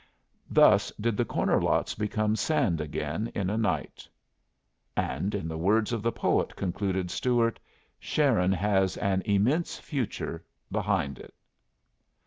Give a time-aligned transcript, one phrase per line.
[0.49, 4.09] Thus did the corner lots become sand again in a night.
[4.97, 7.59] "And in the words of the poet," concluded Stuart,
[7.99, 11.35] "Sharon has an immense future behind it."